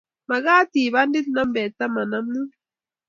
[0.29, 2.51] magaat iib badit nambet taman ago muut